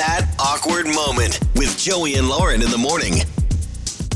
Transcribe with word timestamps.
that 0.00 0.34
awkward 0.38 0.86
moment 0.86 1.38
with 1.56 1.76
Joey 1.76 2.14
and 2.14 2.26
Lauren 2.26 2.62
in 2.62 2.70
the 2.70 2.78
morning. 2.78 3.16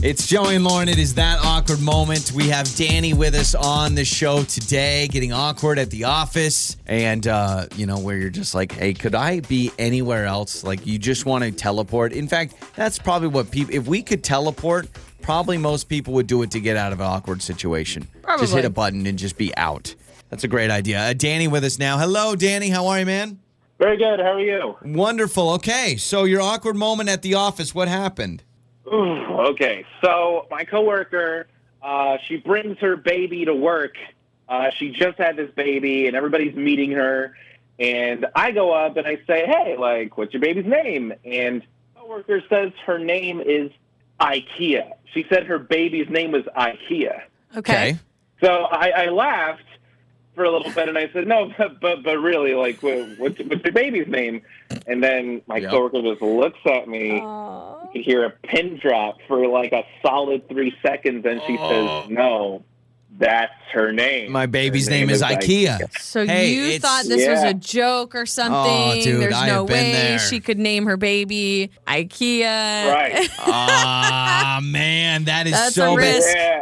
It's 0.03 0.27
Joey 0.27 0.55
and 0.55 0.65
Lauren. 0.65 0.89
It 0.89 0.97
is 0.99 1.13
that 1.17 1.45
awkward 1.45 1.83
moment. 1.83 2.33
We 2.33 2.49
have 2.49 2.75
Danny 2.75 3.13
with 3.13 3.35
us 3.35 3.55
on 3.55 3.95
the 3.95 4.05
show 4.07 4.45
today, 4.45 5.09
getting 5.09 5.35
awkward 5.35 5.79
at 5.79 5.91
the 5.91 6.05
office. 6.05 6.79
And, 6.87 7.27
uh, 7.27 7.67
you 7.77 7.85
know, 7.85 7.99
where 7.99 8.17
you're 8.17 8.31
just 8.31 8.55
like, 8.55 8.73
hey, 8.73 8.95
could 8.95 9.15
I 9.15 9.41
be 9.41 9.73
anywhere 9.79 10.25
else? 10.25 10.65
Like, 10.65 10.87
you 10.87 10.99
just 10.99 11.27
want 11.27 11.45
to 11.45 11.53
teleport. 11.53 12.15
In 12.15 12.29
fact, 12.29 12.55
that's 12.75 12.99
probably 12.99 13.29
what 13.29 13.51
people, 13.51 13.75
if 13.75 13.87
we 13.87 14.01
could 14.01 14.25
teleport, 14.25 14.89
probably 15.21 15.59
most 15.59 15.91
people 15.91 16.15
would 16.15 16.27
do 16.27 16.41
it 16.41 16.51
to 16.53 16.61
get 16.61 16.79
out 16.79 16.95
of 16.95 17.01
an 17.01 17.07
awkward 17.07 17.43
situation. 17.43 18.09
Just 18.39 18.55
hit 18.55 18.65
a 18.65 18.71
button 18.71 19.07
and 19.07 19.19
just 19.19 19.37
be 19.37 19.55
out. 19.59 19.95
That's 20.31 20.45
a 20.45 20.49
great 20.49 20.71
idea. 20.71 21.11
Uh, 21.11 21.13
Danny 21.13 21.47
with 21.47 21.63
us 21.63 21.79
now. 21.79 21.99
Hello, 21.99 22.37
Danny. 22.37 22.71
How 22.71 22.87
are 22.87 23.01
you, 23.01 23.05
man? 23.05 23.39
Very 23.79 23.97
good. 23.97 24.21
How 24.21 24.35
are 24.35 24.41
you? 24.41 24.77
Wonderful. 24.83 25.51
Okay. 25.55 25.97
So, 25.97 26.25
your 26.25 26.41
awkward 26.41 26.77
moment 26.77 27.09
at 27.09 27.23
the 27.23 27.35
office, 27.35 27.75
what 27.75 27.89
happened? 27.89 28.43
Ooh, 28.87 29.17
okay. 29.51 29.85
So 30.03 30.47
my 30.51 30.65
coworker, 30.65 31.47
uh, 31.83 32.19
she 32.27 32.37
brings 32.37 32.79
her 32.79 32.97
baby 32.97 33.45
to 33.45 33.55
work. 33.55 33.97
Uh, 34.49 34.71
she 34.77 34.91
just 34.91 35.19
had 35.19 35.37
this 35.37 35.51
baby, 35.53 36.07
and 36.07 36.17
everybody's 36.17 36.55
meeting 36.55 36.93
her. 36.93 37.37
And 37.79 38.27
I 38.35 38.51
go 38.53 38.73
up 38.73 38.97
and 38.97 39.07
I 39.07 39.17
say, 39.27 39.47
"Hey, 39.47 39.77
like, 39.77 40.17
what's 40.17 40.33
your 40.33 40.41
baby's 40.41 40.67
name?" 40.67 41.13
And 41.25 41.63
coworker 41.97 42.43
says 42.49 42.73
her 42.87 42.99
name 42.99 43.41
is 43.41 43.71
IKEA. 44.21 44.93
She 45.13 45.27
said 45.29 45.47
her 45.47 45.59
baby's 45.59 46.09
name 46.09 46.31
was 46.31 46.45
IKEA. 46.57 47.23
Okay. 47.57 47.99
So 48.43 48.65
I, 48.65 48.91
I 48.91 49.07
laughed 49.07 49.63
for 50.35 50.45
a 50.45 50.51
little 50.51 50.73
bit, 50.73 50.89
and 50.89 50.99
I 50.99 51.09
said, 51.13 51.27
"No, 51.27 51.53
but 51.57 51.81
but, 51.81 52.03
but 52.03 52.19
really, 52.19 52.55
like, 52.55 52.83
what's, 52.83 53.19
what's 53.19 53.39
your 53.39 53.73
baby's 53.73 54.09
name?" 54.09 54.43
And 54.87 55.03
then 55.03 55.43
my 55.47 55.59
Yep. 55.59 55.71
coworker 55.71 56.03
just 56.03 56.23
looks 56.23 56.59
at 56.67 56.89
me. 56.89 57.21
Aw. 57.21 57.83
You 57.83 57.89
could 57.93 58.03
hear 58.05 58.25
a 58.25 58.31
pin 58.31 58.79
drop 58.83 59.19
for 59.29 59.47
like 59.47 59.73
a 59.73 59.85
solid 60.03 60.49
three 60.49 60.75
seconds, 60.83 61.25
and 61.27 61.41
she 61.47 61.57
Oh. 61.59 62.03
says, 62.03 62.11
"No, 62.11 62.65
that's 63.17 63.53
her 63.73 63.93
name. 63.93 64.33
My 64.33 64.47
baby's 64.47 64.87
Her 64.89 64.91
name, 64.95 65.09
is 65.11 65.23
IKEA. 65.23 65.89
So 66.01 66.27
Hey, 66.27 66.53
you 66.53 66.79
thought 66.81 67.05
this 67.07 67.29
was 67.29 67.43
a 67.45 67.55
joke 67.55 68.15
or 68.17 68.27
something? 68.27 68.55
Oh, 68.61 68.95
dude, 69.01 69.21
There's 69.23 69.35
I 69.35 69.47
no 69.47 69.63
way 69.65 69.93
there. 69.93 70.19
she 70.19 70.41
could 70.41 70.59
name 70.59 70.87
her 70.87 70.97
baby 70.97 71.71
IKEA. 71.87 72.43
Right? 72.93 73.29
Ah, 73.39 74.61
man, 74.63 75.25
that 75.25 75.47
is 75.47 75.53
That's 75.53 75.75
so 75.77 75.95
a 75.95 75.97
bad. 75.97 76.03
risk. 76.17 76.37
yeah. 76.37 76.54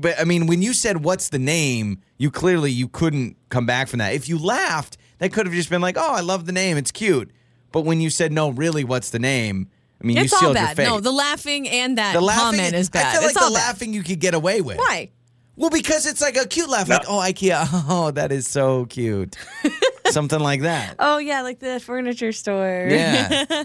But 0.00 0.20
I 0.20 0.24
mean, 0.24 0.46
when 0.46 0.60
you 0.62 0.74
said 0.74 1.02
what's 1.04 1.30
the 1.30 1.38
name, 1.38 2.02
you 2.18 2.30
clearly 2.30 2.70
you 2.70 2.88
couldn't 2.88 3.36
come 3.48 3.64
back 3.66 3.88
from 3.88 3.98
that. 3.98 4.12
If 4.14 4.28
you 4.28 4.38
laughed, 4.38 4.96
that 5.18 5.32
could 5.32 5.46
have 5.46 5.54
just 5.54 5.70
been 5.70 5.80
like, 5.80 5.96
"Oh, 5.98 6.12
I 6.14 6.20
love 6.20 6.44
the 6.46 6.52
name. 6.52 6.76
It's 6.76 6.90
cute." 6.92 7.30
But 7.72 7.82
when 7.82 8.00
you 8.00 8.10
said 8.10 8.32
no, 8.32 8.50
really, 8.50 8.84
what's 8.84 9.10
the 9.10 9.18
name? 9.18 9.68
I 10.02 10.06
mean, 10.06 10.18
It's 10.18 10.30
you 10.30 10.36
all 10.36 10.40
sealed 10.40 10.54
bad. 10.54 10.76
your 10.78 10.86
fate. 10.86 10.92
No, 10.92 11.00
the 11.00 11.10
laughing 11.12 11.68
and 11.68 11.96
that 11.98 12.12
The 12.12 12.20
laughing 12.20 12.58
comment 12.58 12.74
is 12.74 12.90
bad. 12.90 13.06
I 13.06 13.12
feel 13.12 13.20
like 13.22 13.30
it's 13.30 13.42
all 13.42 13.48
the 13.50 13.54
bad. 13.54 13.66
laughing 13.68 13.92
you 13.94 14.02
could 14.02 14.20
get 14.20 14.34
away 14.34 14.60
with. 14.60 14.76
Why? 14.76 15.10
Well, 15.56 15.70
because 15.70 16.04
it's 16.04 16.20
like 16.20 16.36
a 16.36 16.46
cute 16.46 16.68
laugh, 16.68 16.88
like, 16.88 17.04
"Oh, 17.08 17.18
IKEA. 17.18 17.66
Oh, 17.88 18.10
that 18.10 18.30
is 18.32 18.46
so 18.46 18.84
cute." 18.86 19.36
Something 20.06 20.40
like 20.40 20.60
that. 20.62 20.96
Oh 20.98 21.18
yeah, 21.18 21.42
like 21.42 21.58
the 21.58 21.80
furniture 21.80 22.32
store. 22.32 22.86
Yeah. 22.90 23.44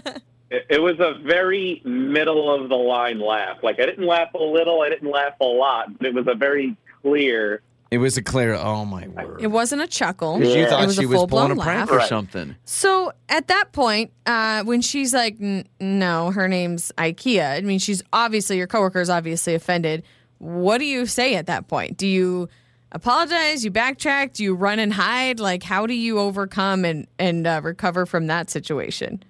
It, 0.52 0.66
it 0.70 0.82
was 0.82 1.00
a 1.00 1.14
very 1.24 1.80
middle 1.84 2.52
of 2.54 2.68
the 2.68 2.76
line 2.76 3.18
laugh. 3.20 3.58
Like 3.62 3.80
I 3.80 3.86
didn't 3.86 4.06
laugh 4.06 4.32
a 4.34 4.38
little, 4.42 4.82
I 4.82 4.88
didn't 4.90 5.10
laugh 5.10 5.34
a 5.40 5.44
lot, 5.44 5.96
but 5.98 6.06
it 6.06 6.14
was 6.14 6.26
a 6.28 6.34
very 6.34 6.76
clear. 7.02 7.62
It 7.90 7.98
was 7.98 8.16
a 8.16 8.22
clear. 8.22 8.54
Oh 8.54 8.84
my 8.86 9.06
word. 9.08 9.40
it 9.42 9.48
wasn't 9.48 9.82
a 9.82 9.86
chuckle. 9.86 10.38
Because 10.38 10.54
you 10.54 10.60
Yeah. 10.62 10.68
thought 10.70 10.82
it 10.84 10.86
was 10.86 10.96
she 10.96 11.04
a 11.04 11.08
was 11.08 11.16
full-blown 11.18 11.46
pulling 11.48 11.60
a 11.60 11.62
prank 11.62 11.80
laugh. 11.80 11.90
or 11.90 11.98
Right. 11.98 12.08
something. 12.08 12.56
So 12.64 13.12
at 13.28 13.48
that 13.48 13.72
point, 13.72 14.12
uh, 14.24 14.62
when 14.64 14.80
she's 14.80 15.12
like, 15.12 15.36
"N- 15.40 15.66
"No, 15.80 16.30
her 16.30 16.48
name's 16.48 16.90
IKEA," 16.96 17.58
I 17.58 17.60
mean, 17.60 17.78
she's 17.78 18.02
obviously 18.12 18.56
your 18.56 18.66
coworker 18.66 19.00
is 19.00 19.10
obviously 19.10 19.54
offended. 19.54 20.04
What 20.38 20.78
do 20.78 20.84
you 20.86 21.04
say 21.06 21.34
at 21.34 21.46
that 21.46 21.68
point? 21.68 21.98
Do 21.98 22.06
you 22.06 22.48
apologize? 22.92 23.64
You 23.64 23.70
backtrack? 23.70 24.32
Do 24.34 24.42
you 24.44 24.54
run 24.54 24.78
and 24.78 24.92
hide? 24.94 25.38
Like, 25.40 25.62
how 25.62 25.86
do 25.86 25.94
you 25.94 26.18
overcome 26.18 26.84
and 26.84 27.06
and 27.18 27.46
uh, 27.46 27.60
recover 27.62 28.06
from 28.06 28.26
that 28.28 28.48
situation? 28.50 29.22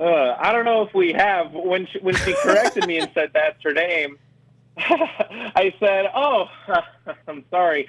Uh, 0.00 0.34
I 0.38 0.52
don't 0.52 0.64
know 0.64 0.82
if 0.82 0.94
we 0.94 1.12
have. 1.12 1.52
When 1.52 1.86
she, 1.86 1.98
when 1.98 2.14
she 2.16 2.34
corrected 2.42 2.86
me 2.86 2.98
and 2.98 3.10
said 3.14 3.30
that's 3.34 3.62
her 3.62 3.72
name, 3.74 4.18
I 4.78 5.74
said, 5.78 6.10
"Oh, 6.14 6.46
I'm 7.28 7.44
sorry." 7.50 7.86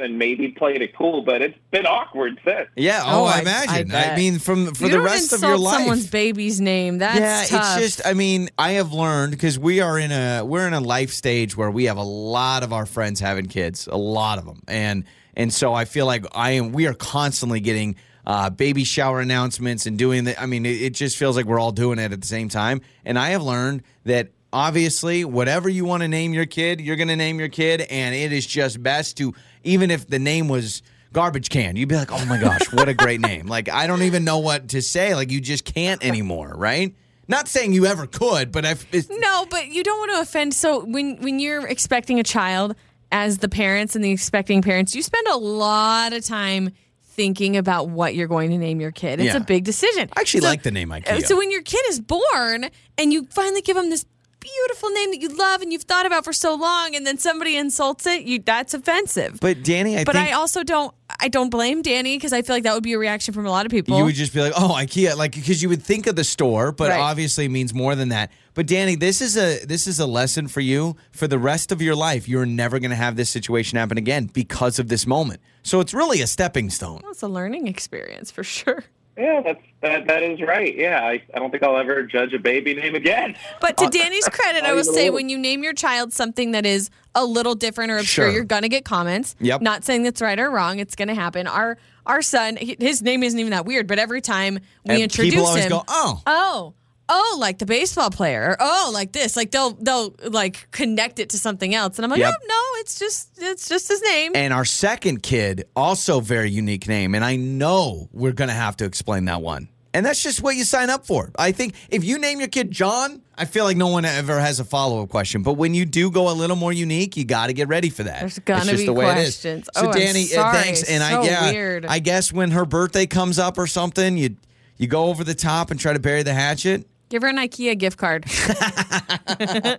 And 0.00 0.16
maybe 0.16 0.46
played 0.52 0.80
it 0.80 0.94
cool, 0.96 1.22
but 1.22 1.42
it's 1.42 1.58
been 1.72 1.84
awkward 1.84 2.38
since. 2.44 2.68
Yeah. 2.76 3.02
Oh, 3.04 3.22
Oh, 3.22 3.24
I, 3.24 3.38
I- 3.38 3.40
imagine. 3.40 3.92
I 3.92 4.12
I, 4.12 4.16
mean, 4.16 4.38
from 4.38 4.72
for 4.72 4.84
you 4.84 4.90
the 4.92 5.00
rest 5.00 5.32
of 5.32 5.42
your 5.42 5.58
life. 5.58 5.78
someone's 5.78 6.08
baby's 6.08 6.60
name. 6.60 6.98
That's 6.98 7.18
yeah, 7.18 7.58
tough. 7.58 7.80
it's 7.80 7.96
just. 7.96 8.06
I 8.06 8.12
mean, 8.14 8.48
I 8.56 8.72
have 8.72 8.92
learned 8.92 9.32
because 9.32 9.58
we 9.58 9.80
are 9.80 9.98
in 9.98 10.12
a 10.12 10.44
we're 10.44 10.68
in 10.68 10.72
a 10.74 10.80
life 10.80 11.10
stage 11.10 11.56
where 11.56 11.70
we 11.72 11.86
have 11.86 11.96
a 11.96 12.04
lot 12.04 12.62
of 12.62 12.72
our 12.72 12.86
friends 12.86 13.18
having 13.18 13.46
kids, 13.46 13.88
a 13.88 13.96
lot 13.96 14.38
of 14.38 14.44
them, 14.46 14.62
and 14.68 15.02
and 15.34 15.52
so 15.52 15.74
I 15.74 15.84
feel 15.84 16.06
like 16.06 16.24
I 16.32 16.52
am. 16.52 16.70
We 16.70 16.86
are 16.86 16.94
constantly 16.94 17.58
getting. 17.58 17.96
Uh, 18.28 18.50
baby 18.50 18.84
shower 18.84 19.20
announcements 19.20 19.86
and 19.86 19.98
doing 19.98 20.24
that. 20.24 20.38
I 20.38 20.44
mean, 20.44 20.66
it, 20.66 20.82
it 20.82 20.90
just 20.90 21.16
feels 21.16 21.34
like 21.34 21.46
we're 21.46 21.58
all 21.58 21.72
doing 21.72 21.98
it 21.98 22.12
at 22.12 22.20
the 22.20 22.26
same 22.26 22.50
time. 22.50 22.82
And 23.02 23.18
I 23.18 23.30
have 23.30 23.42
learned 23.42 23.84
that 24.04 24.32
obviously, 24.52 25.24
whatever 25.24 25.70
you 25.70 25.86
want 25.86 26.02
to 26.02 26.08
name 26.08 26.34
your 26.34 26.44
kid, 26.44 26.78
you're 26.78 26.96
going 26.96 27.08
to 27.08 27.16
name 27.16 27.38
your 27.38 27.48
kid. 27.48 27.80
And 27.80 28.14
it 28.14 28.30
is 28.30 28.44
just 28.46 28.82
best 28.82 29.16
to, 29.16 29.34
even 29.64 29.90
if 29.90 30.06
the 30.06 30.18
name 30.18 30.48
was 30.48 30.82
garbage 31.10 31.48
can, 31.48 31.76
you'd 31.76 31.88
be 31.88 31.96
like, 31.96 32.12
oh 32.12 32.22
my 32.26 32.38
gosh, 32.38 32.70
what 32.70 32.86
a 32.86 32.94
great 32.94 33.20
name. 33.20 33.46
Like, 33.58 33.70
I 33.70 33.86
don't 33.86 34.02
even 34.02 34.24
know 34.24 34.40
what 34.40 34.68
to 34.68 34.82
say. 34.82 35.14
Like, 35.14 35.30
you 35.30 35.40
just 35.40 35.64
can't 35.64 36.04
anymore, 36.04 36.52
right? 36.54 36.94
Not 37.28 37.48
saying 37.48 37.72
you 37.72 37.86
ever 37.86 38.06
could, 38.06 38.52
but. 38.52 38.64
It's, 38.92 39.08
No, 39.10 39.46
but 39.48 39.68
you 39.68 39.82
don't 39.82 39.98
want 39.98 40.12
to 40.12 40.20
offend. 40.20 40.52
So 40.52 40.84
when 40.84 41.16
when 41.22 41.38
you're 41.38 41.66
expecting 41.66 42.20
a 42.20 42.22
child, 42.22 42.74
as 43.10 43.38
the 43.38 43.48
parents 43.48 43.96
and 43.96 44.04
the 44.04 44.10
expecting 44.10 44.60
parents, 44.60 44.94
you 44.94 45.02
spend 45.02 45.26
a 45.28 45.36
lot 45.36 46.12
of 46.12 46.24
time 46.24 46.72
thinking 47.18 47.56
about 47.56 47.88
what 47.88 48.14
you're 48.14 48.28
going 48.28 48.48
to 48.50 48.58
name 48.58 48.80
your 48.80 48.92
kid. 48.92 49.18
It's 49.18 49.34
Yeah. 49.34 49.38
a 49.38 49.44
big 49.44 49.64
decision. 49.64 50.08
I 50.16 50.20
actually 50.20 50.42
So- 50.42 50.46
like 50.46 50.62
the 50.62 50.70
name 50.70 50.90
IKEA. 50.90 51.26
So 51.26 51.36
when 51.36 51.50
your 51.50 51.62
kid 51.62 51.80
is 51.88 51.98
born 52.00 52.70
and 52.96 53.12
you 53.12 53.26
finally 53.28 53.60
give 53.60 53.76
him 53.76 53.90
this 53.90 54.04
beautiful 54.40 54.90
name 54.90 55.10
that 55.10 55.20
you 55.20 55.28
love 55.28 55.62
and 55.62 55.72
you've 55.72 55.82
thought 55.82 56.06
about 56.06 56.24
for 56.24 56.32
so 56.32 56.54
long, 56.54 56.94
and 56.94 57.06
then 57.06 57.18
somebody 57.18 57.56
insults 57.56 58.06
it, 58.06 58.22
you 58.22 58.38
that's 58.38 58.74
offensive. 58.74 59.38
but 59.40 59.62
Danny, 59.62 59.98
I 59.98 60.04
But 60.04 60.16
I 60.16 60.32
also 60.32 60.62
don't. 60.64 60.94
I 61.20 61.28
don't 61.28 61.48
blame 61.48 61.80
Danny 61.82 62.16
because 62.16 62.32
I 62.34 62.42
feel 62.42 62.54
like 62.54 62.64
that 62.64 62.74
would 62.74 62.82
be 62.82 62.92
a 62.92 62.98
reaction 62.98 63.32
from 63.32 63.46
a 63.46 63.50
lot 63.50 63.64
of 63.66 63.70
people. 63.70 63.96
you 63.96 64.04
would 64.04 64.14
just 64.14 64.32
be 64.34 64.40
like, 64.40 64.52
"Oh, 64.56 64.74
IKEA," 64.76 65.16
like 65.16 65.34
because 65.34 65.62
you 65.62 65.68
would 65.70 65.82
think 65.82 66.06
of 66.06 66.16
the 66.16 66.24
store, 66.24 66.70
but 66.72 66.90
Right. 66.90 67.00
obviously 67.00 67.46
it 67.46 67.50
means 67.50 67.72
more 67.74 67.94
than 67.94 68.10
that. 68.10 68.30
But 68.54 68.66
Danny, 68.66 68.94
this 68.94 69.20
is 69.20 69.36
a 69.36 69.64
this 69.64 69.86
is 69.86 69.98
a 70.00 70.06
lesson 70.06 70.48
for 70.48 70.60
you 70.60 70.96
for 71.12 71.26
the 71.26 71.38
rest 71.38 71.72
of 71.72 71.80
your 71.80 71.94
life. 71.96 72.28
You're 72.28 72.46
never 72.46 72.78
going 72.78 72.90
to 72.90 72.96
have 72.96 73.16
this 73.16 73.30
situation 73.30 73.78
happen 73.78 73.96
again 73.98 74.26
because 74.32 74.78
of 74.78 74.88
this 74.88 75.06
moment. 75.06 75.40
So 75.62 75.80
it's 75.80 75.94
really 75.94 76.20
a 76.22 76.26
stepping 76.26 76.70
stone. 76.70 77.02
it's 77.10 77.22
a 77.22 77.28
learning 77.28 77.66
experience 77.68 78.30
for 78.30 78.44
sure. 78.44 78.84
Yeah, 79.18 79.40
that's 79.42 79.60
that. 79.82 80.06
That 80.06 80.22
is 80.22 80.40
right. 80.40 80.74
Yeah, 80.76 81.00
I, 81.02 81.22
I 81.34 81.38
don't 81.38 81.50
think 81.50 81.62
I'll 81.64 81.76
ever 81.76 82.04
judge 82.04 82.32
a 82.34 82.38
baby 82.38 82.74
name 82.74 82.94
again. 82.94 83.34
But 83.60 83.76
to 83.78 83.88
Danny's 83.90 84.28
credit, 84.28 84.62
I 84.62 84.68
Not 84.68 84.76
will 84.76 84.84
say 84.84 85.10
when 85.10 85.28
you 85.28 85.36
name 85.36 85.64
your 85.64 85.72
child 85.72 86.12
something 86.12 86.52
that 86.52 86.64
is 86.64 86.88
a 87.14 87.24
little 87.24 87.54
different 87.56 87.90
or 87.90 87.98
obscure, 87.98 88.26
Sure. 88.26 88.32
you're 88.34 88.44
gonna 88.44 88.68
get 88.68 88.84
comments. 88.84 89.34
Yep. 89.40 89.60
Not 89.60 89.84
saying 89.84 90.04
that's 90.04 90.22
right 90.22 90.38
or 90.38 90.50
wrong. 90.50 90.78
It's 90.78 90.94
gonna 90.94 91.14
happen. 91.16 91.46
Our 91.48 91.78
our 92.06 92.22
son, 92.22 92.56
he- 92.56 92.76
his 92.78 93.02
name 93.02 93.22
isn't 93.22 93.38
even 93.38 93.50
that 93.50 93.66
weird, 93.66 93.86
but 93.88 93.98
every 93.98 94.20
time 94.20 94.60
we 94.86 94.94
And 94.94 95.02
introduce 95.02 95.34
people 95.34 95.46
always 95.46 95.64
him, 95.64 95.70
go, 95.70 95.84
"Oh, 95.88 96.22
oh, 96.26 96.74
oh, 97.08 97.36
like 97.40 97.58
the 97.58 97.66
baseball 97.66 98.10
player, 98.10 98.50
or 98.50 98.56
oh, 98.60 98.90
like 98.92 99.12
this, 99.12 99.36
like 99.36 99.50
they'll 99.50 99.72
they'll 99.72 100.14
like 100.28 100.70
connect 100.70 101.18
it 101.18 101.30
to 101.30 101.38
something 101.38 101.74
else, 101.74 101.98
and 101.98 102.04
I'm 102.04 102.10
like, 102.10 102.20
Yep. 102.20 102.34
oh, 102.40 102.46
no, 102.48 102.80
it's 102.80 102.98
just 102.98 103.30
it's 103.38 103.68
just 103.68 103.88
his 103.88 104.02
name. 104.02 104.32
And 104.34 104.52
our 104.52 104.64
second 104.64 105.22
kid, 105.22 105.64
also 105.76 106.20
very 106.20 106.50
unique 106.50 106.88
name. 106.88 107.14
And 107.14 107.24
I 107.24 107.36
know 107.36 108.08
we're 108.12 108.32
going 108.32 108.48
to 108.48 108.54
have 108.54 108.76
to 108.78 108.84
explain 108.84 109.24
that 109.26 109.40
one. 109.42 109.68
And 109.94 110.04
that's 110.04 110.22
just 110.22 110.42
what 110.42 110.54
you 110.54 110.64
sign 110.64 110.90
up 110.90 111.06
for. 111.06 111.32
I 111.38 111.50
think 111.50 111.74
if 111.88 112.04
you 112.04 112.18
name 112.18 112.38
your 112.40 112.48
kid 112.48 112.70
John, 112.70 113.22
I 113.36 113.46
feel 113.46 113.64
like 113.64 113.76
no 113.76 113.88
one 113.88 114.04
ever 114.04 114.38
has 114.38 114.60
a 114.60 114.64
follow 114.64 115.02
up 115.02 115.08
question. 115.08 115.42
But 115.42 115.54
when 115.54 115.72
you 115.72 115.86
do 115.86 116.10
go 116.10 116.30
a 116.30 116.34
little 116.34 116.56
more 116.56 116.72
unique, 116.74 117.16
you 117.16 117.24
got 117.24 117.46
to 117.46 117.54
get 117.54 117.68
ready 117.68 117.88
for 117.88 118.02
that. 118.04 118.20
There's 118.20 118.38
gonna 118.40 118.60
it's 118.60 118.68
just 118.70 118.82
be 118.82 118.86
the 118.86 118.92
way 118.92 119.06
questions. 119.06 119.66
it 119.66 119.76
is. 119.76 119.82
So, 119.82 119.88
Oh, 119.88 119.92
Danny, 119.92 120.36
uh, 120.36 120.52
thanks. 120.52 120.82
And 120.88 121.02
I, 121.02 121.10
So 121.12 121.22
yeah, 121.22 121.50
weird. 121.50 121.86
I 121.86 122.00
guess 122.00 122.32
when 122.32 122.50
her 122.50 122.66
birthday 122.66 123.06
comes 123.06 123.38
up 123.38 123.56
or 123.56 123.66
something, 123.66 124.16
you 124.18 124.36
you 124.76 124.86
go 124.88 125.06
over 125.06 125.24
the 125.24 125.34
top 125.34 125.70
and 125.70 125.80
try 125.80 125.94
to 125.94 125.98
bury 125.98 126.22
the 126.22 126.34
hatchet. 126.34 126.86
Give 127.08 127.22
her 127.22 127.28
an 127.28 127.36
IKEA 127.36 127.76
gift 127.78 127.98
card. 127.98 128.24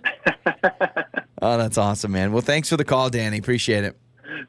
Oh, 1.42 1.56
that's 1.56 1.78
awesome, 1.78 2.12
man. 2.12 2.32
Well, 2.32 2.42
thanks 2.42 2.68
for 2.68 2.76
the 2.76 2.84
call, 2.84 3.08
Danny. 3.08 3.38
Appreciate 3.38 3.84
it. 3.84 3.96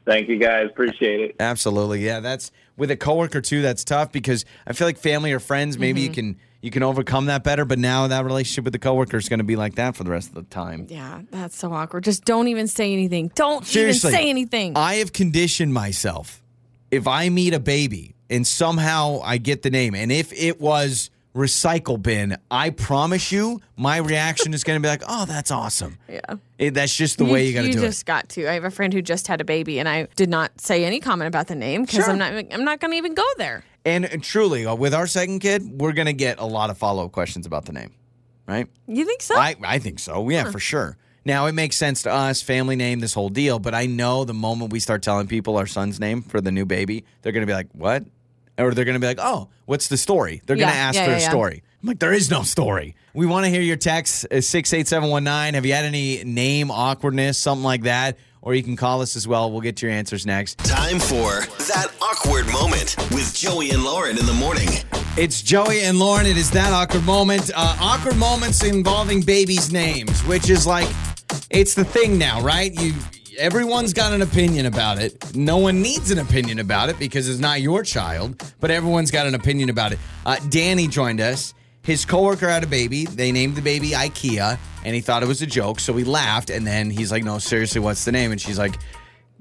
Thank 0.04 0.28
you 0.28 0.36
guys. 0.36 0.66
Appreciate 0.70 1.20
it. 1.20 1.36
Absolutely. 1.40 2.04
Yeah, 2.04 2.20
that's 2.20 2.50
with 2.76 2.90
a 2.90 2.96
coworker 2.98 3.40
too, 3.40 3.62
that's 3.62 3.82
tough 3.82 4.12
because 4.12 4.44
I 4.66 4.74
feel 4.74 4.86
like 4.86 4.98
family 4.98 5.32
or 5.32 5.40
friends, 5.40 5.78
maybe 5.78 6.00
Mm-hmm. 6.02 6.08
you 6.08 6.14
can 6.14 6.36
you 6.60 6.70
can 6.70 6.82
overcome 6.82 7.26
that 7.26 7.44
better, 7.44 7.64
but 7.64 7.78
now 7.78 8.08
that 8.08 8.26
relationship 8.26 8.64
with 8.64 8.74
the 8.74 8.78
coworker 8.78 9.16
is 9.16 9.28
going 9.30 9.38
to 9.38 9.44
be 9.44 9.56
like 9.56 9.76
that 9.76 9.96
for 9.96 10.04
the 10.04 10.10
rest 10.10 10.28
of 10.28 10.34
the 10.34 10.42
time. 10.42 10.86
yeah, 10.90 11.22
that's 11.30 11.56
so 11.56 11.72
awkward. 11.72 12.04
Just 12.04 12.26
don't 12.26 12.48
even 12.48 12.68
say 12.68 12.92
anything. 12.92 13.32
Don't 13.34 13.64
Seriously. 13.66 14.10
even 14.10 14.20
say 14.20 14.28
anything. 14.28 14.76
I 14.76 14.96
have 14.96 15.14
conditioned 15.14 15.72
myself. 15.72 16.42
If 16.90 17.08
I 17.08 17.30
meet 17.30 17.54
a 17.54 17.58
baby 17.60 18.14
and 18.28 18.46
somehow 18.46 19.20
I 19.24 19.38
get 19.38 19.62
the 19.62 19.70
name, 19.70 19.94
and 19.94 20.12
if 20.12 20.30
it 20.34 20.60
was 20.60 21.08
recycle 21.34 22.00
bin, 22.00 22.36
I 22.50 22.70
promise 22.70 23.32
you, 23.32 23.60
my 23.76 23.96
reaction 23.98 24.54
is 24.54 24.64
going 24.64 24.80
to 24.80 24.84
be 24.84 24.88
like, 24.88 25.02
"Oh, 25.08 25.24
that's 25.24 25.50
awesome." 25.50 25.98
Yeah. 26.08 26.20
It- 26.58 26.74
that's 26.74 26.94
just 26.96 27.18
the 27.18 27.24
way 27.24 27.46
you 27.46 27.54
got 27.54 27.62
to 27.62 27.66
it 27.68 27.74
you 27.74 27.80
do 27.80 27.86
just 27.86 28.06
got 28.06 28.28
to. 28.30 28.48
I 28.48 28.54
have 28.54 28.64
a 28.64 28.70
friend 28.70 28.92
who 28.92 29.02
just 29.02 29.26
had 29.28 29.40
a 29.40 29.44
baby, 29.44 29.78
and 29.78 29.88
I 29.88 30.08
did 30.16 30.28
not 30.28 30.60
say 30.60 30.84
any 30.84 31.00
comment 31.00 31.28
about 31.28 31.46
the 31.48 31.54
name 31.54 31.82
because 31.82 32.04
Sure. 32.04 32.10
I'm 32.10 32.18
not. 32.18 32.32
I'm 32.52 32.64
not 32.64 32.80
going 32.80 32.90
to 32.92 32.96
even 32.96 33.14
go 33.14 33.24
there. 33.38 33.64
And, 33.84 34.22
truly, 34.22 34.64
uh, 34.64 34.74
with 34.76 34.94
our 34.94 35.08
second 35.08 35.40
kid, 35.40 35.80
we're 35.80 35.92
going 35.92 36.06
to 36.06 36.12
get 36.12 36.38
a 36.38 36.44
lot 36.46 36.70
of 36.70 36.78
follow 36.78 37.04
up 37.04 37.10
questions 37.10 37.46
about 37.46 37.64
the 37.64 37.72
name, 37.72 37.90
right? 38.46 38.68
You 38.86 39.04
think 39.04 39.22
so? 39.22 39.34
I, 39.36 39.56
I 39.64 39.80
think 39.80 39.98
so. 39.98 40.28
Yeah, 40.28 40.50
for 40.52 40.60
sure. 40.60 40.96
Now 41.24 41.46
it 41.46 41.52
makes 41.52 41.76
sense 41.76 42.02
to 42.02 42.12
us, 42.12 42.42
family 42.42 42.76
name, 42.76 43.00
this 43.00 43.14
whole 43.14 43.28
deal. 43.28 43.58
But 43.58 43.74
I 43.74 43.86
know 43.86 44.24
the 44.24 44.34
moment 44.34 44.72
we 44.72 44.78
start 44.80 45.02
telling 45.02 45.26
people 45.26 45.56
our 45.56 45.66
son's 45.66 45.98
name 45.98 46.22
for 46.22 46.40
the 46.40 46.50
new 46.52 46.64
baby, 46.64 47.04
they're 47.22 47.32
gonna 47.32 47.46
be 47.46 47.52
like, 47.52 47.68
"What?" 47.72 48.04
Or 48.62 48.72
they're 48.74 48.84
gonna 48.84 48.98
be 49.00 49.06
like, 49.06 49.18
"Oh, 49.20 49.48
what's 49.66 49.88
the 49.88 49.96
story?" 49.96 50.40
They're 50.46 50.56
gonna 50.56 50.72
Yeah, 50.72 50.78
ask 50.78 50.96
yeah, 50.96 51.04
for 51.04 51.10
yeah, 51.10 51.16
a 51.16 51.20
yeah. 51.20 51.28
story. 51.28 51.62
I'm 51.82 51.88
like, 51.88 51.98
"There 51.98 52.12
is 52.12 52.30
no 52.30 52.42
story." 52.42 52.94
We 53.14 53.26
want 53.26 53.44
to 53.44 53.50
hear 53.50 53.60
your 53.60 53.76
text 53.76 54.26
uh, 54.30 54.40
six 54.40 54.72
eight 54.72 54.88
seven 54.88 55.10
one 55.10 55.24
nine. 55.24 55.54
Have 55.54 55.66
you 55.66 55.72
had 55.74 55.84
any 55.84 56.22
name 56.24 56.70
awkwardness, 56.70 57.36
something 57.38 57.64
like 57.64 57.82
that? 57.82 58.16
Or 58.44 58.54
you 58.54 58.62
can 58.64 58.74
call 58.74 59.02
us 59.02 59.14
as 59.14 59.28
well. 59.28 59.52
We'll 59.52 59.60
get 59.60 59.82
your 59.82 59.92
answers 59.92 60.26
next. 60.26 60.58
Time 60.58 60.98
for 60.98 61.42
that 61.66 61.92
awkward 62.02 62.46
moment 62.52 62.96
with 63.12 63.32
Joey 63.34 63.70
and 63.70 63.84
Lauren 63.84 64.18
in 64.18 64.26
the 64.26 64.32
morning. 64.32 64.68
It's 65.16 65.42
Joey 65.42 65.82
and 65.82 65.98
Lauren. 65.98 66.26
It 66.26 66.36
is 66.36 66.50
that 66.50 66.72
awkward 66.72 67.04
moment. 67.04 67.52
Uh, 67.54 67.76
awkward 67.80 68.16
moments 68.16 68.64
involving 68.64 69.20
babies' 69.22 69.70
names, 69.70 70.22
which 70.24 70.50
is 70.50 70.66
like, 70.66 70.88
it's 71.50 71.74
the 71.74 71.84
thing 71.84 72.18
now, 72.18 72.40
right? 72.40 72.72
You, 72.80 72.94
everyone's 73.38 73.92
got 73.92 74.12
an 74.12 74.22
opinion 74.22 74.66
about 74.66 74.98
it. 74.98 75.34
No 75.34 75.58
one 75.58 75.82
needs 75.82 76.10
an 76.10 76.18
opinion 76.18 76.58
about 76.58 76.88
it 76.88 76.98
because 76.98 77.28
it's 77.28 77.40
not 77.40 77.60
your 77.60 77.82
child, 77.82 78.42
but 78.60 78.70
everyone's 78.70 79.10
got 79.10 79.26
an 79.26 79.34
opinion 79.34 79.70
about 79.70 79.92
it. 79.92 79.98
Uh, 80.24 80.36
Danny 80.48 80.88
joined 80.88 81.20
us. 81.20 81.54
His 81.82 82.04
coworker 82.04 82.48
had 82.48 82.62
a 82.62 82.66
baby. 82.66 83.06
They 83.06 83.32
named 83.32 83.56
the 83.56 83.62
baby 83.62 83.90
IKEA, 83.90 84.58
and 84.84 84.94
he 84.94 85.00
thought 85.00 85.22
it 85.22 85.26
was 85.26 85.42
a 85.42 85.46
joke, 85.46 85.80
so 85.80 85.92
he 85.94 86.04
laughed. 86.04 86.50
And 86.50 86.64
then 86.66 86.90
he's 86.90 87.10
like, 87.10 87.24
"No, 87.24 87.38
seriously, 87.38 87.80
what's 87.80 88.04
the 88.04 88.12
name?" 88.12 88.30
And 88.30 88.40
she's 88.40 88.58
like, 88.58 88.78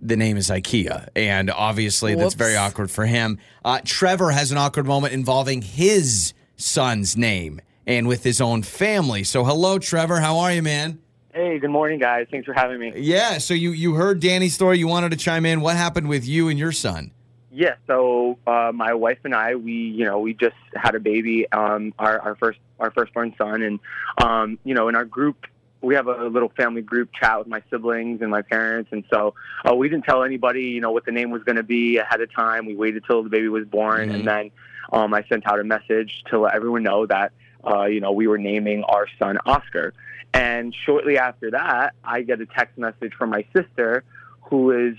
the 0.01 0.17
name 0.17 0.35
is 0.35 0.49
IKEA, 0.49 1.09
and 1.15 1.51
obviously 1.51 2.15
that's 2.15 2.33
very 2.33 2.55
awkward 2.55 2.89
for 2.89 3.05
him. 3.05 3.37
Uh, 3.63 3.79
Trevor 3.85 4.31
has 4.31 4.51
an 4.51 4.57
awkward 4.57 4.87
moment 4.87 5.13
involving 5.13 5.61
his 5.61 6.33
son's 6.55 7.15
name 7.15 7.61
and 7.85 8.07
with 8.07 8.23
his 8.23 8.41
own 8.41 8.63
family. 8.63 9.23
So, 9.23 9.43
hello, 9.43 9.77
Trevor. 9.77 10.19
How 10.19 10.39
are 10.39 10.51
you, 10.51 10.63
man? 10.63 11.00
Hey, 11.33 11.59
good 11.59 11.69
morning, 11.69 11.99
guys. 11.99 12.27
Thanks 12.29 12.45
for 12.45 12.53
having 12.53 12.79
me. 12.79 12.93
Yeah. 12.95 13.37
So 13.37 13.53
you 13.53 13.71
you 13.71 13.93
heard 13.95 14.19
Danny's 14.19 14.53
story. 14.53 14.79
You 14.79 14.87
wanted 14.87 15.11
to 15.11 15.17
chime 15.17 15.45
in. 15.45 15.61
What 15.61 15.77
happened 15.77 16.09
with 16.09 16.25
you 16.27 16.49
and 16.49 16.59
your 16.59 16.71
son? 16.71 17.11
Yeah, 17.53 17.75
so 17.85 18.37
uh, 18.47 18.71
my 18.73 18.93
wife 18.93 19.19
and 19.25 19.35
I, 19.35 19.55
we, 19.55 19.73
you 19.73 20.05
know, 20.05 20.19
we 20.19 20.33
just 20.33 20.55
had 20.73 20.95
a 20.95 21.01
baby, 21.01 21.51
um, 21.51 21.93
our, 21.99 22.17
our 22.17 22.35
first, 22.35 22.59
our 22.79 22.91
firstborn 22.91 23.35
son, 23.37 23.61
and, 23.61 23.79
um, 24.23 24.57
you 24.63 24.73
know, 24.73 24.87
in 24.87 24.95
our 24.95 25.03
group, 25.03 25.45
we 25.81 25.95
have 25.95 26.07
a 26.07 26.27
little 26.27 26.47
family 26.55 26.81
group 26.81 27.09
chat 27.13 27.39
with 27.39 27.47
my 27.49 27.61
siblings 27.69 28.21
and 28.21 28.31
my 28.31 28.41
parents, 28.41 28.89
and 28.93 29.03
so 29.13 29.33
uh, 29.69 29.75
we 29.75 29.89
didn't 29.89 30.05
tell 30.05 30.23
anybody, 30.23 30.61
you 30.63 30.79
know, 30.79 30.91
what 30.91 31.03
the 31.03 31.11
name 31.11 31.29
was 31.29 31.43
going 31.43 31.57
to 31.57 31.63
be 31.63 31.97
ahead 31.97 32.21
of 32.21 32.33
time. 32.33 32.65
We 32.67 32.73
waited 32.73 33.03
till 33.05 33.21
the 33.21 33.29
baby 33.29 33.49
was 33.49 33.65
born, 33.67 34.07
Mhm. 34.07 34.13
and 34.15 34.25
then 34.27 34.51
um, 34.93 35.13
I 35.13 35.23
sent 35.27 35.45
out 35.45 35.59
a 35.59 35.65
message 35.65 36.23
to 36.29 36.39
let 36.39 36.55
everyone 36.55 36.83
know 36.83 37.05
that, 37.07 37.33
uh, 37.65 37.85
you 37.85 37.99
know, 37.99 38.11
we 38.11 38.27
were 38.27 38.37
naming 38.37 38.83
our 38.83 39.07
son 39.19 39.37
Oscar. 39.45 39.93
And 40.33 40.73
shortly 40.85 41.17
after 41.17 41.51
that, 41.51 41.93
I 42.03 42.21
get 42.21 42.39
a 42.39 42.45
text 42.45 42.77
message 42.77 43.13
from 43.13 43.31
my 43.31 43.45
sister, 43.55 44.03
who 44.43 44.71
is 44.71 44.97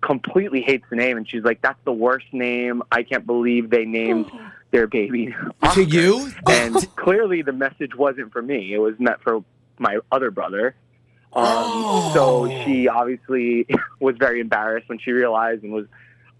completely 0.00 0.60
hates 0.62 0.84
the 0.90 0.96
name, 0.96 1.16
and 1.16 1.28
she's 1.28 1.42
like, 1.42 1.62
"That's 1.62 1.78
the 1.84 1.92
worst 1.92 2.26
name. 2.32 2.82
I 2.92 3.02
can't 3.02 3.26
believe 3.26 3.70
they 3.70 3.84
named 3.84 4.30
their 4.70 4.86
baby 4.86 5.34
Oscar." 5.62 5.84
To 5.84 5.90
you? 5.90 6.32
And 6.48 6.96
clearly, 6.96 7.42
the 7.42 7.52
message 7.52 7.94
wasn't 7.96 8.32
for 8.32 8.42
me. 8.42 8.72
It 8.74 8.78
was 8.78 8.94
meant 8.98 9.22
for 9.22 9.42
my 9.78 9.98
other 10.12 10.30
brother. 10.30 10.74
Um, 11.32 11.44
Oh. 11.44 12.10
So 12.14 12.64
she 12.64 12.88
obviously 12.88 13.66
was 14.00 14.16
very 14.18 14.40
embarrassed 14.40 14.88
when 14.88 14.98
she 14.98 15.12
realized 15.12 15.62
and 15.62 15.72
was 15.72 15.86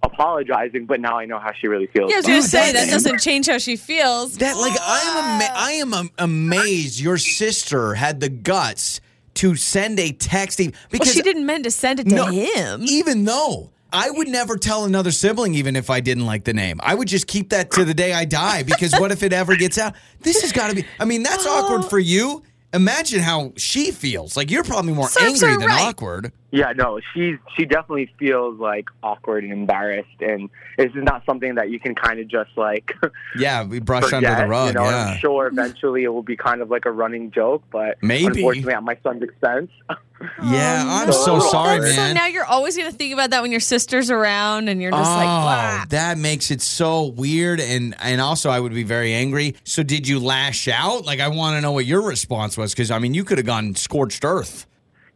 apologizing. 0.02 0.86
But 0.86 1.00
now 1.00 1.18
I 1.18 1.26
know 1.26 1.38
how 1.38 1.52
she 1.52 1.68
really 1.68 1.86
feels. 1.86 2.10
Yeah, 2.10 2.16
I 2.16 2.18
was 2.18 2.26
Oh, 2.26 2.28
going 2.28 2.42
to 2.42 2.48
say 2.48 2.72
that 2.72 2.88
doesn't 2.90 3.20
change 3.20 3.46
how 3.46 3.58
she 3.58 3.76
feels. 3.76 4.36
That 4.38 4.56
like 4.56 4.78
I 4.80 5.00
am 5.00 5.40
ama- 5.42 5.54
I 5.58 5.72
am 5.72 5.94
am- 5.94 6.10
amazed 6.18 7.00
your 7.00 7.18
sister 7.18 7.94
had 7.94 8.20
the 8.20 8.28
guts 8.28 9.00
to 9.34 9.54
send 9.54 10.00
a 10.00 10.10
text 10.12 10.60
e- 10.60 10.68
Well, 10.68 10.74
because 10.90 11.12
she 11.12 11.22
didn't 11.22 11.46
mean 11.46 11.62
to 11.62 11.70
send 11.70 12.00
it 12.00 12.08
to 12.08 12.14
No, 12.14 12.26
him. 12.26 12.82
Even 12.84 13.24
though 13.24 13.70
I 13.92 14.10
would 14.10 14.28
never 14.28 14.56
tell 14.56 14.84
another 14.84 15.10
sibling, 15.10 15.54
even 15.54 15.76
if 15.76 15.90
I 15.90 16.00
didn't 16.00 16.26
like 16.26 16.44
the 16.44 16.52
name, 16.52 16.80
I 16.82 16.94
would 16.94 17.08
just 17.08 17.26
keep 17.26 17.50
that 17.50 17.70
to 17.72 17.84
the 17.84 17.94
day 17.94 18.12
I 18.12 18.24
die. 18.24 18.62
Because 18.64 18.92
what 18.98 19.12
if 19.12 19.22
it 19.22 19.32
ever 19.32 19.56
gets 19.56 19.78
out? 19.78 19.94
This 20.20 20.42
has 20.42 20.52
got 20.52 20.70
to 20.70 20.76
be. 20.76 20.84
I 21.00 21.04
mean, 21.04 21.22
that's 21.22 21.46
awkward 21.46 21.84
for 21.88 21.98
you. 21.98 22.42
Imagine 22.74 23.20
how 23.20 23.52
she 23.56 23.92
feels. 23.92 24.36
Like 24.36 24.50
you're 24.50 24.62
probably 24.64 24.92
more 24.92 25.08
Serves 25.08 25.42
angry 25.42 25.56
than 25.56 25.68
right. 25.68 25.80
awkward. 25.88 26.32
Yeah, 26.50 26.72
no, 26.74 26.98
she's 27.12 27.36
she 27.56 27.66
definitely 27.66 28.10
feels 28.18 28.58
like 28.58 28.86
awkward 29.02 29.44
and 29.44 29.52
embarrassed, 29.52 30.08
and 30.20 30.48
this 30.78 30.86
is 30.94 31.02
not 31.04 31.22
something 31.26 31.56
that 31.56 31.68
you 31.68 31.78
can 31.78 31.94
kind 31.94 32.20
of 32.20 32.26
just 32.28 32.50
like 32.56 32.90
Yeah, 33.38 33.64
we 33.64 33.80
brush 33.80 34.04
forget. 34.04 34.24
under 34.24 34.42
the 34.44 34.48
rug. 34.48 34.68
you 34.68 34.72
know, 34.80 34.84
yeah. 34.84 35.08
I'm 35.08 35.18
sure 35.18 35.46
eventually 35.48 36.04
it 36.04 36.08
will 36.08 36.22
be 36.22 36.36
kind 36.38 36.62
of 36.62 36.70
like 36.70 36.86
a 36.86 36.90
running 36.90 37.30
joke, 37.32 37.64
but 37.70 37.98
Maybe. 38.02 38.24
unfortunately 38.26 38.72
at 38.72 38.82
my 38.82 38.96
son's 39.02 39.22
expense. 39.22 39.70
Yeah, 40.42 40.82
Oh, 40.84 40.88
I'm 41.02 41.06
no. 41.08 41.12
so 41.12 41.38
sorry, 41.38 41.80
man. 41.80 41.92
So 41.94 42.12
now 42.14 42.26
you're 42.26 42.44
always 42.44 42.76
going 42.76 42.90
to 42.90 42.96
think 42.96 43.12
about 43.12 43.30
that 43.30 43.42
when 43.42 43.50
your 43.52 43.60
sister's 43.60 44.10
around 44.10 44.68
and 44.68 44.80
you're 44.82 44.90
just 44.90 45.02
like, 45.10 45.28
oh, 45.28 45.84
that 45.90 46.16
makes 46.18 46.50
it 46.50 46.60
so 46.62 47.04
weird, 47.04 47.60
and 47.60 47.94
and 48.00 48.20
also 48.20 48.48
I 48.50 48.58
would 48.58 48.72
be 48.74 48.82
very 48.84 49.12
angry. 49.12 49.54
So 49.64 49.82
did 49.82 50.08
you 50.08 50.18
lash 50.18 50.66
out? 50.66 51.04
Like 51.04 51.20
I 51.20 51.28
want 51.28 51.56
to 51.56 51.60
know 51.60 51.72
what 51.72 51.84
your 51.84 52.00
response 52.02 52.56
was 52.56 52.72
because 52.72 52.90
I 52.90 52.98
mean 52.98 53.12
you 53.14 53.22
could 53.22 53.36
have 53.38 53.46
gone 53.46 53.74
scorched 53.74 54.24
earth. 54.24 54.66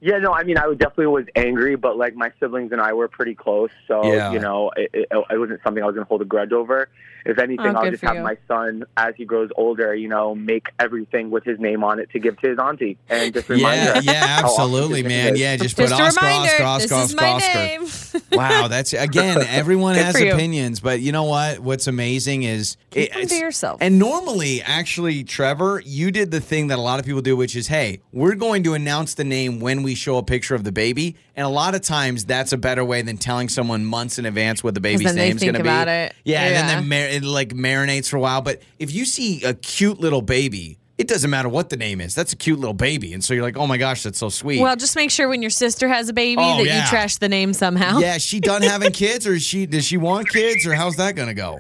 Yeah, 0.05 0.19
no, 0.19 0.33
I 0.33 0.43
mean, 0.43 0.59
I 0.59 0.67
definitely 0.75 1.07
was 1.07 1.27
angry, 1.37 1.77
but 1.77 1.97
like 1.97 2.17
my 2.17 2.33
siblings 2.41 2.73
and 2.73 2.81
I 2.81 2.93
were 2.93 3.07
pretty 3.07 3.37
close, 3.37 3.71
so 3.87 4.13
Yeah. 4.13 4.33
you 4.33 4.41
know, 4.41 4.73
it, 4.77 4.91
it, 4.93 5.09
it 5.31 5.39
wasn't 5.39 5.61
something 5.63 5.81
I 5.81 5.87
was 5.87 5.95
going 5.95 6.05
to 6.05 6.09
hold 6.09 6.23
a 6.23 6.25
grudge 6.25 6.51
over. 6.51 6.89
If 7.25 7.39
anything, 7.39 7.75
Oh, 7.77 7.81
I'll 7.81 7.91
just 7.91 8.03
have 8.03 8.17
you. 8.17 8.23
my 8.23 8.37
son, 8.49 8.85
as 8.97 9.15
he 9.17 9.25
grows 9.25 9.51
older, 9.57 9.95
you 9.95 10.09
know, 10.09 10.35
make 10.35 10.67
everything 10.79 11.31
with 11.31 11.45
his 11.45 11.59
name 11.61 11.85
on 11.85 11.99
it 12.01 12.11
to 12.11 12.19
give 12.19 12.39
to 12.41 12.49
his 12.51 12.59
auntie, 12.59 12.99
and 13.09 13.33
just 13.33 13.49
remind 13.49 13.77
Yeah, 13.81 13.95
her. 13.95 14.01
yeah, 14.03 14.27
how 14.27 14.45
absolutely, 14.45 15.03
man. 15.03 15.37
Yeah, 15.37 15.57
just 15.57 15.77
put 15.77 15.89
Just 15.89 16.01
a 16.01 16.05
Oscar, 16.05 16.27
reminder, 16.27 16.65
Oscar, 16.65 16.65
Oscar, 16.65 16.83
this 16.83 16.93
Oscar, 16.93 17.05
is 17.05 17.15
my 17.17 17.29
Oscar. 17.29 17.59
name. 17.59 17.87
Wow, 18.33 18.69
that's 18.69 18.95
again. 18.95 19.39
Everyone 19.47 19.95
has 19.95 20.17
opinions, 20.19 20.81
but 20.81 21.01
you 21.01 21.13
know 21.13 21.25
what? 21.25 21.59
What's 21.61 21.87
amazing 21.87 22.45
is 22.45 22.77
Keep 22.91 23.13
them 23.13 23.27
to 23.27 23.35
yourself. 23.35 23.79
And 23.83 23.99
normally, 23.99 24.63
actually, 24.63 25.23
Trevor, 25.23 25.83
you 25.85 26.11
did 26.11 26.31
the 26.31 26.41
thing 26.41 26.69
that 26.69 26.79
a 26.79 26.81
lot 26.81 26.99
of 26.99 27.05
people 27.05 27.21
do, 27.21 27.37
which 27.37 27.55
is, 27.55 27.67
hey, 27.69 28.01
we're 28.13 28.35
going 28.35 28.63
to 28.65 28.73
announce 28.75 29.15
the 29.15 29.25
name 29.25 29.61
when 29.61 29.83
we 29.83 29.95
show 29.95 30.17
a 30.17 30.23
picture 30.23 30.55
of 30.55 30.65
the 30.65 30.73
baby, 30.73 31.17
and 31.37 31.45
a 31.47 31.51
lot 31.51 31.75
of 31.75 31.83
times 31.83 32.25
that's 32.25 32.53
a 32.55 32.57
better 32.59 32.85
way 32.85 33.03
than 33.03 33.19
telling 33.19 33.49
someone 33.51 33.85
months 33.85 34.19
in 34.19 34.25
advance 34.25 34.65
what 34.65 34.75
the 34.75 34.81
baby's 34.81 35.05
then 35.07 35.15
they 35.17 35.29
name's 35.29 35.43
going 35.43 35.55
to 35.55 35.63
be. 35.63 35.69
about 35.69 35.89
it. 35.89 36.15
Yeah, 36.25 36.43
and 36.43 36.55
Yeah. 36.55 36.67
then 36.81 36.89
mar- 36.89 37.12
it 37.13 37.23
like 37.25 37.51
marinates 37.51 38.09
for 38.09 38.17
a 38.17 38.21
while. 38.21 38.41
But 38.43 38.63
if 38.79 38.93
you 38.93 39.05
see 39.05 39.43
a 39.45 39.55
cute 39.55 40.01
little 40.01 40.23
baby. 40.23 40.79
It 40.99 41.09
doesn't 41.09 41.31
matter 41.31 41.49
what 41.49 41.69
the 41.71 41.77
name 41.77 42.01
is. 42.01 42.15
That's 42.15 42.33
a 42.33 42.37
cute 42.37 42.61
little 42.61 42.75
baby. 42.75 43.13
And 43.13 43.25
so 43.25 43.35
you're 43.35 43.43
like, 43.43 43.57
oh 43.57 43.67
my 43.67 43.77
gosh, 43.77 44.05
that's 44.05 44.19
so 44.19 44.29
sweet. 44.29 44.61
Well, 44.61 44.77
just 44.77 44.95
make 44.95 45.11
sure 45.11 45.27
when 45.27 45.43
your 45.43 45.51
sister 45.51 45.89
has 45.89 46.09
a 46.09 46.13
baby 46.13 46.41
Oh, 46.45 46.59
that 46.59 46.67
yeah. 46.67 46.83
you 46.85 46.89
trash 46.89 47.17
the 47.17 47.29
name 47.29 47.55
somehow. 47.55 47.99
Yeah, 47.99 48.15
is 48.17 48.23
she 48.23 48.39
done 48.39 48.63
having 48.63 48.93
kids, 48.93 49.27
or 49.27 49.33
is 49.33 49.43
she 49.43 49.67
does 49.67 49.85
she 49.85 49.97
want 49.97 50.29
kids, 50.29 50.65
or 50.65 50.75
how's 50.75 50.97
that 50.97 51.17
gonna 51.17 51.35
go? 51.35 51.59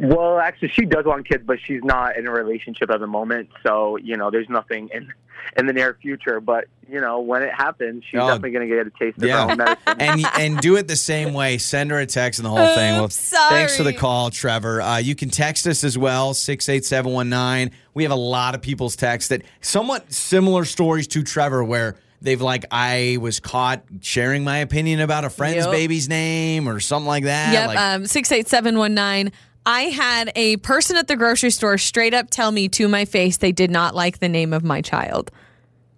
Well, 0.00 0.38
actually, 0.38 0.68
she 0.68 0.84
does 0.84 1.04
want 1.04 1.28
kids, 1.28 1.42
but 1.46 1.58
she's 1.64 1.82
not 1.84 2.16
in 2.16 2.26
a 2.26 2.30
relationship 2.30 2.90
at 2.90 3.00
the 3.00 3.06
moment. 3.06 3.48
So, 3.62 3.96
you 3.96 4.16
know, 4.16 4.30
there's 4.30 4.48
nothing 4.48 4.88
in 4.92 5.12
in 5.56 5.66
the 5.66 5.72
near 5.72 5.96
future. 6.02 6.40
But 6.40 6.66
you 6.90 7.00
know, 7.00 7.20
when 7.20 7.42
it 7.42 7.52
happens, 7.54 8.04
she's 8.10 8.20
Oh. 8.20 8.26
definitely 8.26 8.50
going 8.52 8.68
to 8.68 8.74
get 8.76 8.86
a 8.86 8.90
taste 8.98 9.18
of 9.18 9.24
Yeah. 9.24 9.44
her 9.44 9.50
own 9.52 9.56
medicine. 9.58 9.78
And 10.00 10.26
and 10.38 10.60
do 10.60 10.76
it 10.76 10.88
the 10.88 10.96
same 10.96 11.32
way. 11.32 11.58
Send 11.58 11.90
her 11.90 11.98
a 11.98 12.06
text 12.06 12.38
and 12.38 12.46
the 12.46 12.50
whole 12.50 12.74
thing. 12.74 12.94
Well, 12.94 13.08
sorry. 13.08 13.50
thanks 13.50 13.76
for 13.76 13.82
the 13.82 13.92
call, 13.92 14.30
Trevor. 14.30 14.80
Uh, 14.82 14.98
you 14.98 15.14
can 15.14 15.30
text 15.30 15.66
us 15.66 15.84
as 15.84 15.96
well 15.96 16.34
six 16.34 16.68
eight 16.68 16.84
seven 16.84 17.12
one 17.12 17.28
nine. 17.28 17.70
We 17.94 18.02
have 18.04 18.12
a 18.12 18.16
lot 18.16 18.54
of 18.54 18.62
people's 18.62 18.96
texts 18.96 19.28
that 19.30 19.42
somewhat 19.60 20.12
similar 20.12 20.64
stories 20.64 21.06
to 21.08 21.22
Trevor 21.22 21.62
where. 21.64 21.96
They've 22.20 22.42
like 22.42 22.64
I 22.72 23.16
was 23.20 23.38
caught 23.38 23.84
sharing 24.00 24.42
my 24.42 24.58
opinion 24.58 24.98
about 24.98 25.24
a 25.24 25.30
friend's 25.30 25.66
Yep. 25.66 25.70
baby's 25.70 26.08
name 26.08 26.68
or 26.68 26.80
something 26.80 27.06
like 27.06 27.22
that. 27.22 27.52
Yep, 27.52 27.66
Like, 27.68 27.78
um, 27.78 28.06
68719. 28.06 29.30
I 29.66 29.82
had 29.82 30.32
a 30.34 30.56
person 30.58 30.96
at 30.96 31.08
the 31.08 31.16
grocery 31.16 31.50
store 31.50 31.78
straight 31.78 32.14
up 32.14 32.30
tell 32.30 32.50
me 32.50 32.68
to 32.70 32.88
my 32.88 33.04
face 33.04 33.36
they 33.36 33.52
did 33.52 33.70
not 33.70 33.94
like 33.94 34.18
the 34.18 34.28
name 34.28 34.52
of 34.52 34.64
my 34.64 34.80
child. 34.80 35.30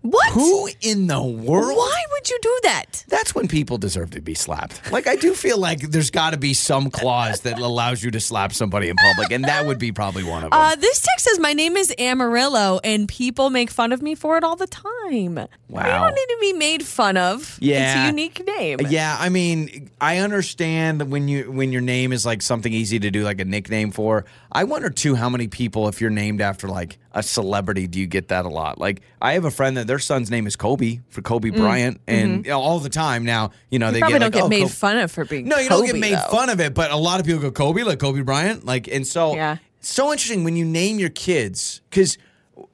What? 0.03 0.33
Who 0.33 0.69
in 0.81 1.09
the 1.09 1.23
world? 1.23 1.77
Why 1.77 2.03
would 2.13 2.31
you 2.31 2.39
do 2.41 2.61
that? 2.63 3.05
That's 3.09 3.35
when 3.35 3.49
people 3.49 3.77
deserve 3.77 4.11
to 4.13 4.23
be 4.23 4.33
slapped. 4.35 4.91
Like 4.91 5.07
I 5.07 5.17
do 5.17 5.35
feel 5.35 5.59
like 5.59 5.81
there's 5.81 6.11
got 6.11 6.31
to 6.31 6.39
be 6.39 6.55
some 6.55 6.91
clause 6.91 7.41
that 7.41 7.59
allows 7.59 8.03
you 8.03 8.11
to 8.13 8.21
slap 8.21 8.55
somebody 8.55 8.89
in 8.89 8.97
public, 8.97 9.31
and 9.31 9.45
that 9.45 9.67
would 9.67 9.79
be 9.79 9.93
probably 9.93 10.25
one 10.25 10.43
of 10.45 10.51
them. 10.53 10.59
Uh, 10.59 10.75
this 10.77 11.03
text 11.03 11.27
says 11.27 11.39
my 11.39 11.53
name 11.53 11.77
is 11.77 11.93
Amarillo, 11.99 12.81
and 12.83 13.09
people 13.09 13.51
make 13.51 13.71
fun 13.71 13.93
of 13.93 14.01
me 14.01 14.15
for 14.15 14.39
it 14.39 14.45
all 14.45 14.57
the 14.57 14.67
time. 14.67 15.35
Wow. 15.69 15.81
I 15.83 15.89
don't 16.09 16.15
need 16.15 16.35
to 16.35 16.39
be 16.41 16.53
made 16.55 16.83
fun 16.87 17.17
of. 17.19 17.41
it's 17.43 17.61
Yeah. 17.61 18.05
a 18.05 18.07
unique 18.07 18.43
name. 18.47 18.79
Yeah, 18.89 19.17
I 19.21 19.29
mean, 19.29 19.91
I 20.01 20.19
understand 20.19 21.11
when 21.11 21.29
you 21.29 21.53
when 21.53 21.73
your 21.73 21.83
name 21.83 22.13
is 22.13 22.25
like 22.25 22.41
something 22.41 22.73
easy 22.73 22.99
to 23.01 23.11
do, 23.11 23.23
like 23.23 23.41
a 23.41 23.45
nickname 23.45 23.91
for. 23.91 24.25
I 24.51 24.65
wonder 24.65 24.89
too 24.91 25.15
how 25.15 25.29
many 25.29 25.47
people, 25.47 25.89
if 25.89 26.01
you're 26.01 26.11
named 26.11 26.41
after 26.41 26.69
like 26.69 26.99
a 27.13 27.23
celebrity, 27.23 27.87
do 27.87 27.99
you 27.99 28.07
get 28.07 28.29
that 28.29 28.45
a 28.45 28.49
lot? 28.49 28.79
Like, 28.79 29.01
I 29.21 29.33
have 29.33 29.45
a 29.45 29.51
friend 29.51 29.77
that 29.77 29.87
their 29.87 29.99
son's 29.99 30.31
name 30.31 30.47
is 30.47 30.57
Kobe 30.57 31.01
for 31.09 31.23
Kobe 31.23 31.51
Bryant, 31.51 32.01
and 32.07 32.45
you 32.45 32.51
know, 32.51 32.61
all 32.61 32.79
the 32.79 32.89
time 32.89 33.25
now, 33.25 33.51
you 33.71 33.79
know, 33.79 33.87
You 33.89 33.93
they 33.95 34.01
Mm, 34.01 34.03
mm-hmm. 34.03 34.11
probably 34.11 34.13
get 34.13 34.19
don't 34.19 34.27
like, 34.27 34.33
get 34.35 34.43
oh, 34.45 34.49
made 34.49 34.63
Kobe- 34.63 34.73
fun 34.73 34.97
of 34.99 35.11
for 35.13 35.25
being. 35.25 35.49
No, 35.49 35.59
you 35.59 35.69
don't 35.69 35.87
get 35.87 35.97
made 35.97 36.15
though. 36.15 36.31
fun 36.31 36.49
of 36.51 36.61
it, 36.61 36.75
but 36.75 36.91
a 36.91 36.97
lot 36.97 37.21
of 37.21 37.27
people 37.27 37.41
go 37.41 37.51
Kobe, 37.51 37.83
like 37.83 37.99
Kobe 37.99 38.21
Bryant, 38.23 38.65
like, 38.65 38.87
and 38.89 39.07
so 39.07 39.35
Yeah. 39.35 39.57
so 39.81 40.13
interesting 40.13 40.45
when 40.45 40.57
you 40.57 40.65
name 40.65 40.99
your 40.99 41.11
kids 41.11 41.81
because 41.91 42.17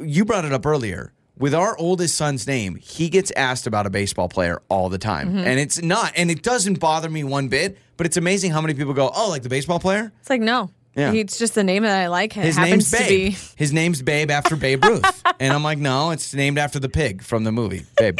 you 0.01 0.25
brought 0.25 0.45
it 0.45 0.53
up 0.53 0.67
earlier. 0.67 1.13
With 1.39 1.53
our 1.55 1.77
oldest 1.79 2.15
son's 2.15 2.47
name, 2.47 2.77
he 2.77 3.11
gets 3.11 3.31
asked 3.37 3.67
about 3.67 3.85
a 3.87 3.91
baseball 3.91 4.27
player 4.27 4.63
all 4.71 4.89
the 4.89 4.97
time, 4.97 5.29
Mm-hmm. 5.29 5.39
and 5.47 5.61
it's 5.61 5.83
not, 5.83 6.13
and 6.17 6.31
it 6.31 6.43
doesn't 6.43 6.81
bother 6.81 7.11
me 7.11 7.25
one 7.25 7.49
bit. 7.49 7.77
But 7.99 8.07
it's 8.07 8.17
amazing 8.17 8.53
how 8.53 8.61
many 8.63 8.73
people 8.75 8.95
go, 8.95 9.11
"Oh, 9.15 9.29
like 9.29 9.43
the 9.43 9.51
baseball 9.51 9.79
player." 9.79 10.13
It's 10.21 10.31
like 10.31 10.41
no. 10.41 10.71
Yeah. 10.97 11.13
It's 11.13 11.39
just 11.39 11.55
the 11.55 11.63
name 11.63 11.83
that 11.83 11.97
I 11.97 12.07
like. 12.09 12.37
It 12.37 12.45
His 12.45 12.57
happens 12.57 12.91
name's 12.91 12.91
to 12.93 12.97
Babe. 12.99 13.33
be. 13.33 13.39
His 13.57 13.73
name's 13.73 14.03
Babe 14.03 14.31
after 14.31 14.57
Babe 14.57 14.83
Ruth, 14.89 15.23
and 15.39 15.53
I'm 15.53 15.63
like, 15.63 15.79
no, 15.79 16.11
it's 16.11 16.33
named 16.35 16.59
after 16.59 16.79
the 16.81 16.89
pig 16.89 17.23
from 17.23 17.45
the 17.45 17.53
movie, 17.53 17.85
Babe. 17.99 18.19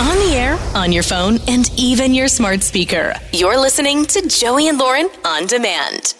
On 0.00 0.16
the 0.18 0.32
air, 0.34 0.58
on 0.74 0.92
your 0.92 1.02
phone, 1.04 1.38
and 1.46 1.70
even 1.78 2.12
your 2.14 2.26
smart 2.28 2.62
speaker. 2.62 3.14
You're 3.32 3.58
listening 3.58 4.06
to 4.06 4.26
Joey 4.28 4.68
and 4.68 4.76
Lauren 4.78 5.08
on 5.24 5.46
demand. 5.46 6.14